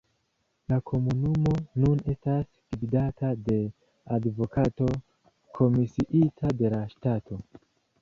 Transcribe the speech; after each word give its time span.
La 0.71 0.77
komunumo 0.91 1.51
nun 1.83 2.01
estas 2.13 2.49
gvidata 2.73 3.31
de 3.51 3.59
advokato 4.19 4.91
komisiita 5.61 6.57
de 6.65 6.77
la 6.77 6.85
ŝtato. 6.97 7.45